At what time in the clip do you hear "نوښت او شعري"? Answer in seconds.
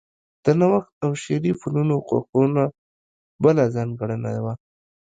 0.59-1.51